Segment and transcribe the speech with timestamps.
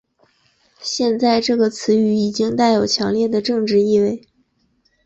[0.79, 4.27] 现在这个词语已经带有强烈的政治意味。